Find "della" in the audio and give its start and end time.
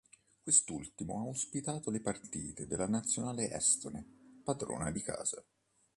2.65-2.87